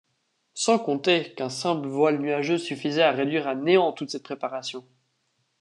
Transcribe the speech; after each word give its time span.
Sans 0.55 0.79
compter 0.79 1.35
qu'un 1.35 1.49
simple 1.51 1.87
voile 1.87 2.17
nuageux 2.17 2.57
suffisait 2.57 3.03
à 3.03 3.11
réduire 3.11 3.47
à 3.47 3.53
néant 3.53 3.91
toute 3.93 4.09
cette 4.09 4.23
préparation... 4.23 4.83